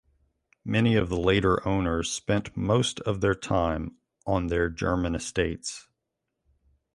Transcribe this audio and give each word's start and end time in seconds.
Many 0.65 0.95
of 0.95 1.09
the 1.09 1.19
later 1.19 1.63
owners 1.67 2.09
spent 2.09 2.57
most 2.57 2.99
of 3.01 3.21
their 3.21 3.35
time 3.35 3.97
on 4.25 4.47
their 4.47 4.67
German 4.67 5.13
estates. 5.13 5.87